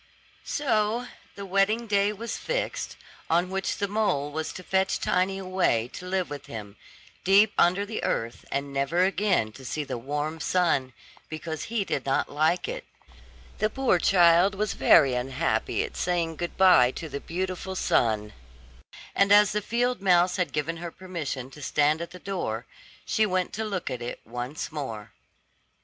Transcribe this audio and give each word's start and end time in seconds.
So 0.43 1.05
the 1.35 1.45
wedding 1.45 1.85
day 1.85 2.11
was 2.11 2.35
fixed, 2.35 2.97
on 3.29 3.51
which 3.51 3.77
the 3.77 3.87
mole 3.87 4.31
was 4.31 4.51
to 4.53 4.63
fetch 4.63 4.99
Tiny 4.99 5.37
away 5.37 5.89
to 5.93 6.07
live 6.07 6.27
with 6.27 6.47
him, 6.47 6.75
deep 7.23 7.53
under 7.55 7.85
the 7.85 8.03
earth, 8.03 8.43
and 8.51 8.73
never 8.73 9.05
again 9.05 9.51
to 9.51 9.63
see 9.63 9.83
the 9.83 9.99
warm 9.99 10.39
sun, 10.39 10.93
because 11.29 11.65
he 11.65 11.85
did 11.85 12.03
not 12.03 12.29
like 12.31 12.67
it. 12.67 12.83
The 13.59 13.69
poor 13.69 13.99
child 13.99 14.55
was 14.55 14.73
very 14.73 15.13
unhappy 15.13 15.83
at 15.83 15.93
the 15.93 15.97
thought 15.99 15.99
of 15.99 16.01
saying 16.03 16.37
farewell 16.39 16.91
to 16.93 17.07
the 17.07 17.19
beautiful 17.19 17.75
sun, 17.75 18.33
and 19.13 19.31
as 19.31 19.51
the 19.51 19.61
field 19.61 20.01
mouse 20.01 20.37
had 20.37 20.51
given 20.51 20.77
her 20.77 20.89
permission 20.89 21.51
to 21.51 21.61
stand 21.61 22.01
at 22.01 22.09
the 22.09 22.17
door, 22.17 22.65
she 23.05 23.27
went 23.27 23.53
to 23.53 23.63
look 23.63 23.91
at 23.91 24.01
it 24.01 24.19
once 24.25 24.71
more. 24.71 25.11